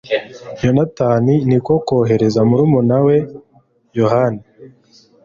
yonatani 0.63 1.35
ni 1.49 1.59
ko 1.65 1.73
kohereza 1.85 2.39
murumuna 2.49 2.97
we 3.05 3.17
yohani 3.99 4.41